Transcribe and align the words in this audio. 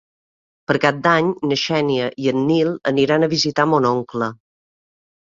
Per 0.69 0.75
Cap 0.85 1.01
d'Any 1.07 1.27
na 1.51 1.57
Xènia 1.63 2.07
i 2.23 2.29
en 2.31 2.39
Nil 2.53 2.71
aniran 2.93 3.27
a 3.27 3.29
visitar 3.35 3.67
mon 3.75 3.87
oncle. 3.91 4.31